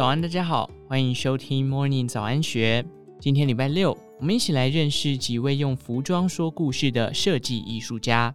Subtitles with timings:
[0.00, 2.82] 早安，大家好，欢迎收听 Morning 早安学。
[3.20, 8.34] 今天礼拜六，我们一起来认识几位用服装说故事的设计艺术家。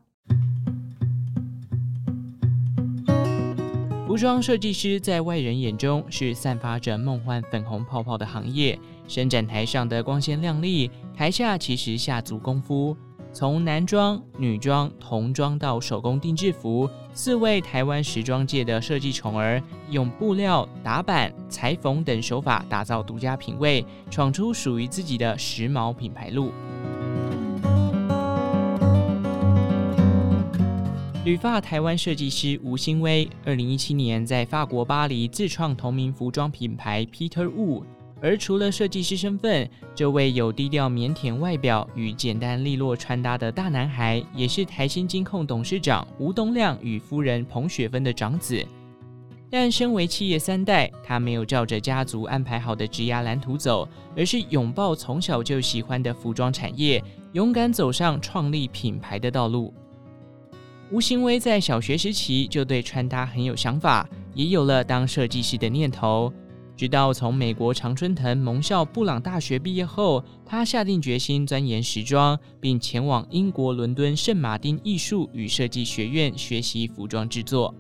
[4.06, 8.78] 服装设计师在外人眼中是散发着梦幻粉红泡泡的行业，
[9.08, 12.96] 伸展台上的光鲜亮丽，台下其实下足功夫。
[13.36, 26.54] 从男装、女装、童装到手工定制服，四位台湾时装界的设计宠儿，用布料、打版、裁缝等手法打造独家品味，闯出属于自己的时髦品牌路。
[31.26, 37.84] 旅法台湾设计师吴兴威，二零一七年在法国巴黎自创同名服装品牌 Peter Wu。
[38.22, 48.66] 而除了设计师身份，这位有低调腼腆外表与简单利落穿搭的大男孩，也是台新金控董事长吴东亮与夫人彭雪芬的长子。
[49.48, 57.02] 但身为企业三代，他没有照着家族安排好的职涯蓝图走，而是拥抱从小就喜欢的服装产业，
[57.34, 59.74] 勇敢走上创立品牌的道路。
[60.92, 66.34] 吴兴威在小学时期就对穿搭很有想法，也有了当设计师的念头。
[66.78, 77.74] 直到从美国常春藤盟校布朗大学毕业后，他下定决心钻研时装，并前往英国伦敦圣马丁艺术与设计学院学习服装制作。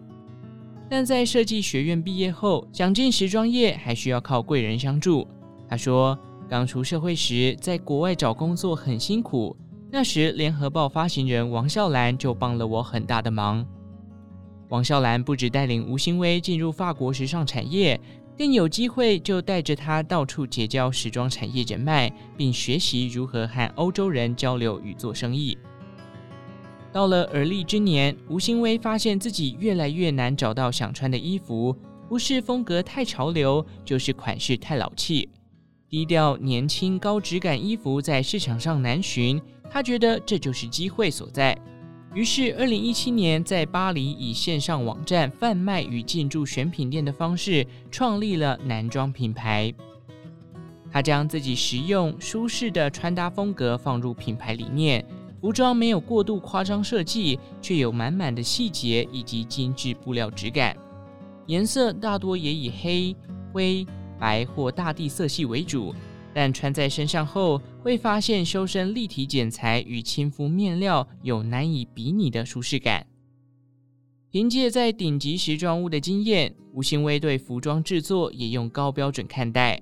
[0.89, 5.27] 但在设计学院毕业后，想进时装业还需要靠贵人相助。
[5.67, 9.57] 他说，刚出社会时在国外找工作很辛苦，
[9.91, 13.65] 那时联合报发行人王笑兰就帮了我很大的忙。
[14.69, 17.99] 王笑兰不止带领吴兴威进入法国时尚产业。
[18.37, 25.57] 更有机会就带着他到处结交时装产业人脉，并学习如何和欧洲人交流与做生意。
[26.91, 31.75] 到了而立之年，吴兴威发现自己越来越难找到想穿的衣服，
[32.07, 35.29] 不是风格太潮流，就是款式太老气。
[35.89, 41.57] 低调、年轻、高质感衣服在市场上难寻，他觉得这就是机会所在。
[42.15, 49.73] 于是，二零一七年在巴黎以线上网站贩卖与进驻选品店的方式创立了男装品牌。
[50.89, 55.05] 他将自己实用舒适的穿搭风格放入品牌理念，
[55.41, 60.73] 服装没有过度夸张设计，却有满满的细节以及精致布料质感。
[61.47, 63.13] 颜色大多也以黑、
[63.51, 63.85] 灰、
[64.17, 65.93] 白或大地色系为主。
[66.35, 73.07] 但穿在身上后，会发现修身立体剪裁与亲肤面料有难以比拟的舒适感。
[74.29, 79.81] 凭借在顶级时装屋的经验，吴兴威对服装制作也用高标准看待。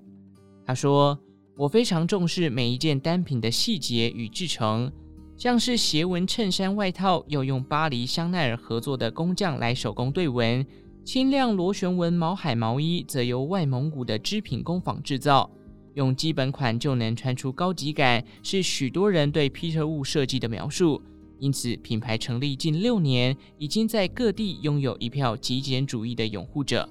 [0.64, 1.20] 他说
[1.58, 4.92] ：“我非常重视每一件单品的细节与制成，
[5.36, 10.64] 像是斜纹衬衫外套，要用巴黎香奈儿合作的工匠来手工对纹；
[11.04, 15.50] 轻量螺旋纹毛海毛衣则由外蒙古的织品工坊制造。”
[15.96, 21.02] 用基本款就能穿出高级感，是许多人对 Peter Wu 设计的描述。
[21.40, 26.88] 因此，品牌成立近六年，已经在各地拥有一票极简主义的拥护者。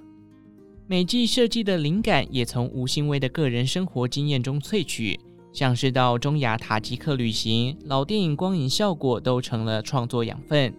[0.87, 5.19] 每季设计的灵感也从吴兴威的个人生活经验中萃取，
[5.53, 10.75] 像是到中亚塔吉克旅行，老电影光影效果都成了创作养分。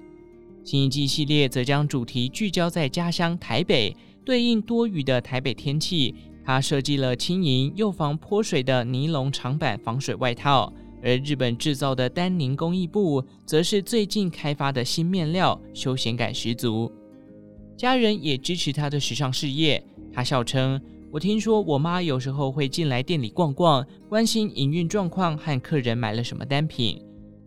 [0.64, 6.14] 新一季系列则将主题聚焦在家乡台北，对应多雨的台北天气。
[6.46, 10.72] 他设计了轻盈又防泼水的尼龙长版防水外套，
[11.02, 16.92] 而日本制造的丹宁工艺布则是最近开发的新面料，休闲感十足。
[17.78, 19.84] 家人也支持他的时尚事业。
[20.12, 20.80] 他笑称
[21.12, 27.02] ：“我听说我妈有时候会进来店里逛逛，关心营运状况和客人买了什么单品。”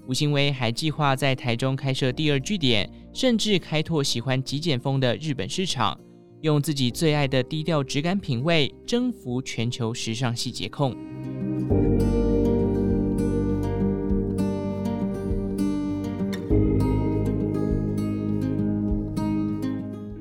[0.09, 5.99] 吴兴威还计划在台中开设第二据点，甚至开拓喜欢极简风的日本市场。
[6.47, 10.97] 用自己最爱的低调质感品味征服全球时尚细节控。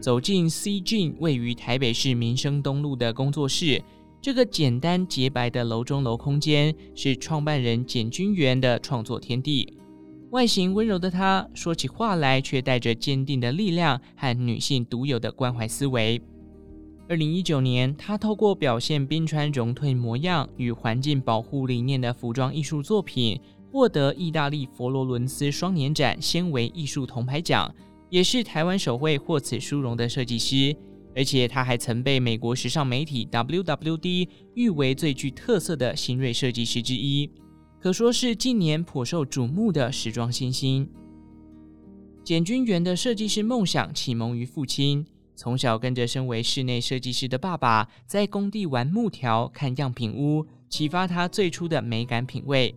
[0.01, 1.13] 走进 C.J.
[1.19, 3.81] 位于台北市民生东路的工作室，
[4.21, 9.77] 这个简单洁白的楼中楼空间是创办人简君元的创作天地。
[10.35, 16.21] 外形温柔的她，说起话来却带着坚定的力量和女性独有的关怀思维。
[17.07, 23.39] 二零一九年，她透过表现冰川融退模样与环境保护理念的服装艺术作品，
[23.71, 27.73] 获得意大利佛罗伦斯双年展纤维艺术铜牌奖，
[28.09, 30.75] 也是台湾首位获此殊荣的设计师。
[31.15, 37.31] 而且，她还曾被美国时尚媒体 WWD 誉为最具特色的新锐设计师之一。
[37.85, 40.89] 可说是近年颇受瞩目的时装新星。
[42.23, 45.05] 简君元的设计师梦想启蒙于父亲，
[45.35, 52.73] 从小跟着身为室内设计师的爸爸在工地玩木条、看样品屋，启发他最初的美感品味。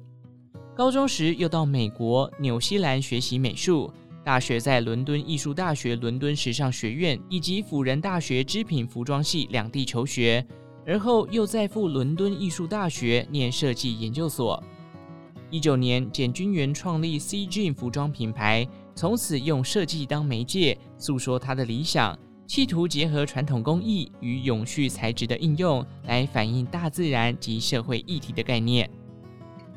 [0.77, 3.91] 高中时又到美国、纽西兰学习美术，
[4.23, 10.47] 大学在伦敦艺术大学伦敦时尚学院以及辅仁大学织品服装系两地求学，
[10.85, 14.63] 而后又再赴伦敦艺术大学念设计研究所。
[15.51, 22.19] 一九年，简君元创立 C Jean 服装品牌，从此用设计当媒介，诉说他的理想。
[22.47, 28.89] 企图结合传统工艺与永续材质的应用，来反映大自然及社会议题的概念。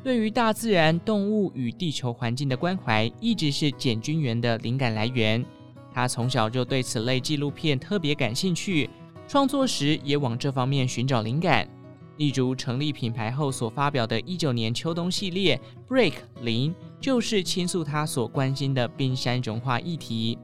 [0.02, 5.44] 对于大自然、动物与地球环境的关怀，一直是简君元的灵感来源。
[5.92, 8.90] 他从小就对此类纪录片特别感兴趣，
[9.28, 11.68] 创作时也往这方面寻找灵感。
[12.16, 20.38] 例如，成立品牌后所发表的一九年秋冬系列 Break 零，就是倾诉他所关心的冰山融化议题。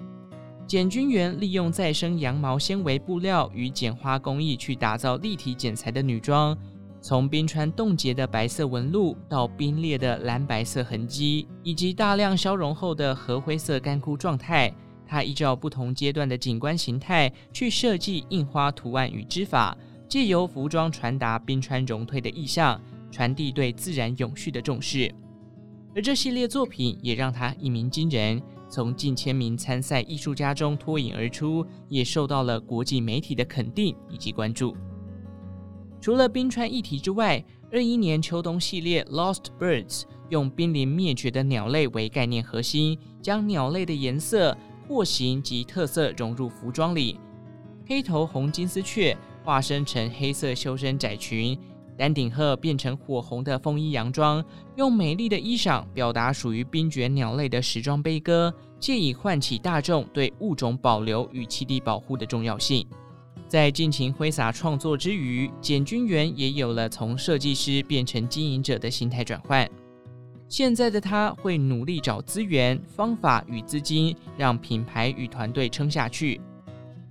[0.67, 6.57] 简君元利用再生羊毛纤维布料与剪花工艺去打造立体剪裁的女装，
[7.01, 14.71] 从冰川冻结的白色纹路到冰裂的蓝白色痕迹，以及大量消融后的褐灰色干枯状态，
[15.07, 19.75] 她依照不同阶段的景观形态去设计印花图案与织法，
[20.09, 25.15] 借由服装传达冰川融退的意象，传递对自然永续的重视。
[25.95, 28.41] 而这系列作品也让他一鸣惊人。
[28.71, 34.77] 从近千名参赛艺术家中脱颖而出，也受到了国际媒体的肯定以及关注。
[36.01, 44.55] 除了冰川议题之外，二一年秋冬系列 Lost Birds 用濒临灭绝的鸟类为概念核心，将鸟类的颜色、
[44.87, 47.19] 廓形及特色融入服装里。
[47.87, 49.17] 黑头红金丝雀
[49.49, 51.59] 化身成黑色修身窄裙。
[51.97, 54.45] 丹顶鹤变成火红的风衣洋装，
[54.77, 62.87] 用美丽的衣裳表达属于冰卷鸟类的时装悲歌，借以唤起大众对物种保留与栖地保护的重要性。
[63.49, 69.67] 在尽情挥洒创作之余，简君元也有了从设计师变成经营者的心态转换。
[70.47, 76.39] 现在的他会努力找资源、方法与资金，让品牌与团队撑下去。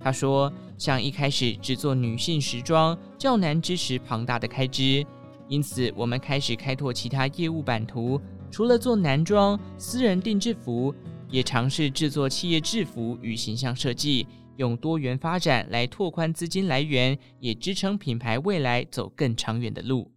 [0.00, 5.04] 他说：“像一开始只做女性时装较难支持庞大的开支，
[5.48, 8.20] 因此我们开始开拓其他业务版图。
[8.50, 10.94] 除了做男装、私人定制服，
[11.28, 14.26] 也尝试制作企业制服与形象设计，
[14.56, 20.10] 用多元发展来拓宽资金来源，也支撑品牌未来走更长远的路。”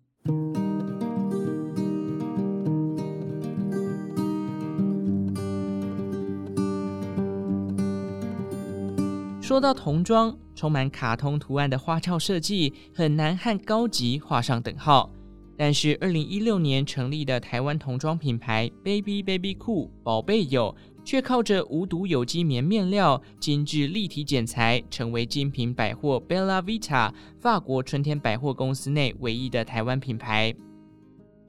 [9.41, 15.09] 说到童装，充满卡通图案的花俏设计很难和高级画上等号。
[15.57, 30.53] 但是，二零一六年成立的台湾童装品牌 Baby Baby Cool 宝贝有，却靠着无毒有机棉面料、精致立体剪裁，成为精品百货 Bella Vita 法国春天百货公司内唯一的台湾品牌。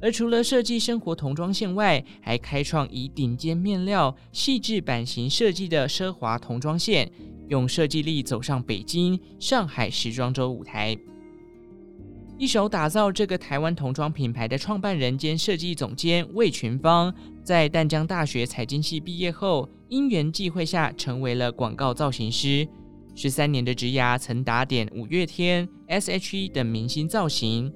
[0.02, 7.10] 而除了设计生活童装线外，还开创以顶尖面料、细致版型设计的奢华童装线。
[7.48, 10.96] 用设计力走上北京、上海时装周舞台，
[12.38, 17.12] 一手打造这个台湾童装品牌的创办人兼设计总监魏群芳，
[17.44, 22.66] 在淡江大学财经系毕业后，因缘际会下成为了广告造型师。
[23.14, 27.70] 十三年的职涯曾打点五月天、S.H.E 等明星造型。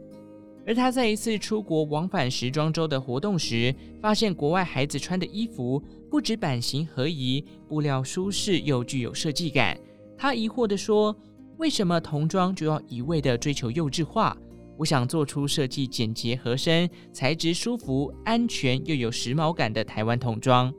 [0.67, 5.81] 而他在一次出国往返时装周的活动时，发现国外孩子穿的衣服
[6.11, 9.79] 不止版型合宜，布料舒适又具有设计感。
[10.19, 11.17] 他疑惑地说
[11.59, 14.37] ：“为什么童装就要一味地追求幼稚化？
[14.77, 20.75] 我想做出设计简洁合身、材质舒服、安全又有时髦感的台湾童装。”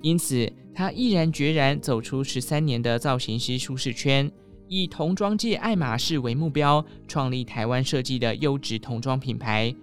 [0.00, 4.30] 因此，他毅然决然走出十三年的造型师舒适圈。
[4.68, 9.74] 以童装界爱马仕为目标，创立台湾设计的优质童装品牌。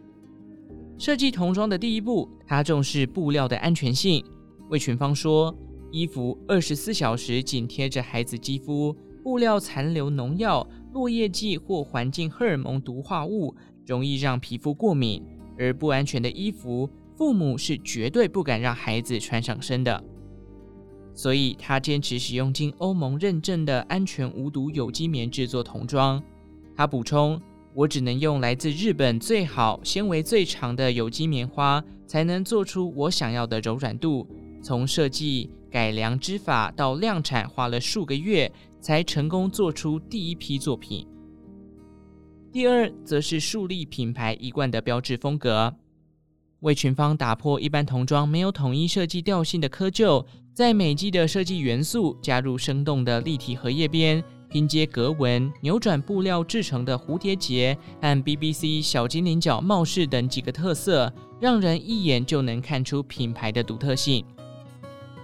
[0.98, 4.24] 设计童装的第一步，他重视布料的安全性。
[4.70, 5.56] 魏群芳说
[5.92, 15.24] ：“衣服二十四小时紧贴着孩子肌肤，布料残留农药、落叶剂或环境荷尔蒙毒化物，容易让皮肤过敏。
[15.58, 20.04] 而不安全的衣服，父母是绝对不敢让孩子穿上身的。”
[21.16, 26.22] 所以，他坚持使用经欧盟认证的安全无毒有机棉制作童装。
[26.76, 27.40] 他补充
[27.76, 34.28] ：“我只能用来自日本最好、纤维最长的有机棉花，才能做出我想要的柔软度。
[34.62, 41.08] 从设计、改良织法到量产，花了数个月，才成功做出第一批作品。”
[42.52, 45.76] 第二，则是树立品牌一贯的标志风格。
[46.64, 64.24] 为群芳打破一般童装没有统一设计调性的窠臼，在每季的设计元素加入生动的立体荷叶边、拼接格纹、扭转布料制成的蝴蝶结和 BBC 小精灵角帽饰等几个特色，让人一眼就能看出品牌的独特性。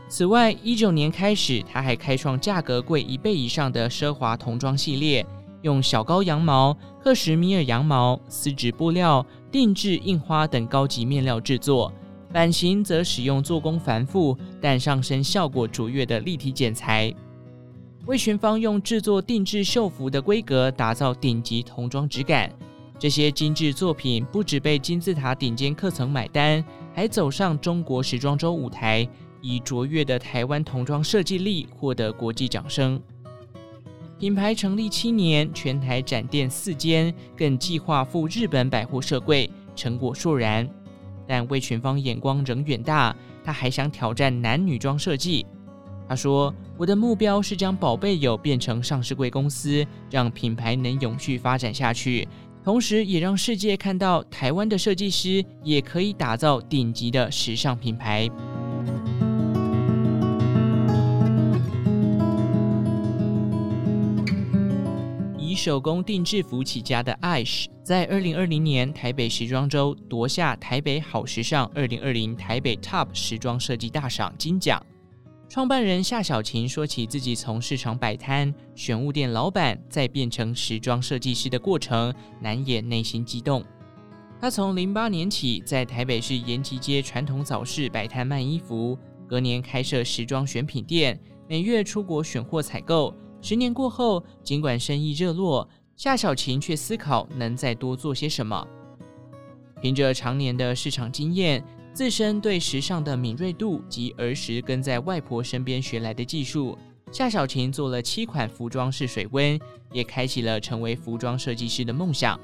[0.09, 5.25] 此外，一九年开始，他还开创价格贵一倍以上的奢华童装系列，
[5.61, 11.91] 用小羔羊毛、克什米尔羊毛、丝质布料、定制印花等高级面料制作。
[12.31, 17.11] 版型则使用做工繁复但上身效果卓越的立体剪裁。
[18.05, 22.51] 魏群芳用制作定制绣服的规格打造顶级童装质感。
[22.97, 26.63] 这些精致作品不只被金字塔顶尖客层买单，
[26.93, 29.07] 还走上中国时装周舞台。
[29.41, 33.01] 以卓越的台湾童装设计力获得国际掌声。
[34.19, 40.69] 品牌成立七年，全台展店四间，更计划赴日本百货设柜，成果硕然。
[41.25, 45.45] 但魏群芳眼光仍远大，他还想挑战男女装设计。
[46.05, 52.27] 他说：“我的目标是将宝贝友变成上市柜公司，让品牌能永续发展下去，
[52.61, 58.29] 同时也让世界看到台湾的设计师也可以打造顶级的时尚品牌。”
[65.59, 74.81] 手工定制服起家的 Aish，在二零二零年台北时装周夺下台北好时尚二零二零台北 TOP 时装设计大赏金奖。
[75.49, 83.61] 创办人夏小琴说起自己从市场摆摊、选物店老板，再变成时装设计师的过程，难掩内心激动。
[84.39, 88.97] 他从零八年起在台北市延吉街传统早市摆摊卖衣服，
[89.27, 93.13] 隔年开设时装选品店，每月出国选货采购。
[93.41, 98.67] 十年过后，尽管生意热络，夏小琴却思考能再多做些什么。
[99.81, 106.77] 凭着常年的市场经验，自身对时尚的敏锐度及儿时跟在外婆身边学来的技术，
[107.11, 109.57] 夏小琴做了七款服装试水温，
[109.93, 112.37] 也开启了成为服装设计师的梦想。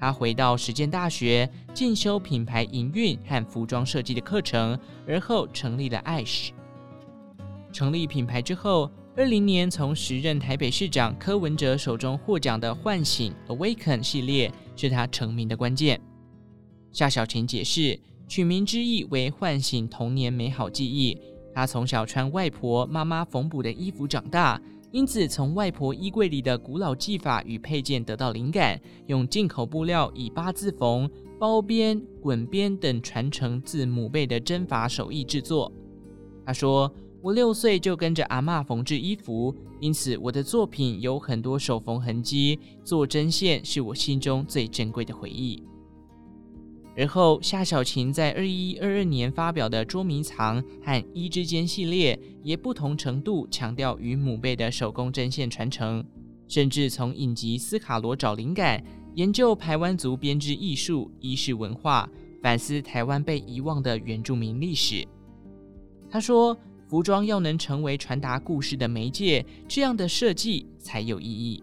[0.00, 6.24] 她回到实践大学进修品牌营运和服装设计的课程，而后成立了爱。
[7.72, 16.00] 成立品牌之后，二零年，从时任台北市长柯文哲手中获奖的“唤醒 ”（Awaken） 系列是他成名的关键。
[16.90, 21.16] 夏小晴解释，取名之意为唤醒童年美好记忆。
[21.54, 35.70] 他从小穿外婆、妈妈缝补的衣服长大，因此从外婆衣柜里的古老技法与配件得到灵感，用进口布料以八字缝、包边、滚边等传承自母辈的针法手艺制作。
[36.44, 36.92] 他说。
[37.24, 42.60] 我六岁就跟着阿嬷缝制衣服，因此我的作品有很多手缝痕迹。
[42.84, 45.62] 做针线是我心中最珍贵的回忆。
[46.94, 56.04] 而后，夏小琴在二一二二年发表的捉迷藏和一之间系列，也不同程度强调与母辈的手工针线传承，
[56.46, 62.06] 甚至从影集斯卡罗找灵感，研究排湾族编织艺术、衣饰文化，
[62.42, 65.08] 反思台湾被遗忘的原住民历史。
[66.10, 66.54] 他说。
[66.94, 71.60] 服装要能成为传达故事的媒介，这样的设计才有意义。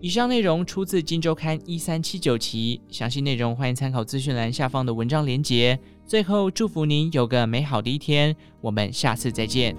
[0.00, 5.76] 以上内容出自《金周刊》一三七九期，详细内容欢迎参考资讯栏下方的文章连结。
[6.06, 9.74] 最后，祝福您有个美好的一天，我们下次再见。